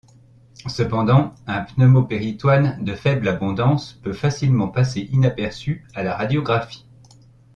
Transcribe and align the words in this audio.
Cependant, 0.67 1.35
un 1.45 1.61
pneumopéritoine 1.61 2.83
de 2.83 2.95
faible 2.95 3.27
abondance 3.27 3.93
peut 4.01 4.13
facilement 4.13 4.67
passer 4.67 5.01
inaperçu 5.01 5.85
a 5.93 6.01
la 6.01 6.17
radiographie. 6.17 6.87